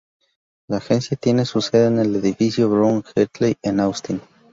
[0.67, 4.19] La agencia tiene su sede en el Edificio Brown-Heatley en Austin.